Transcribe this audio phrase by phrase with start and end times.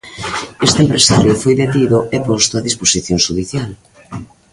[0.67, 3.71] Este empresario foi detido e posto a disposición xudicial.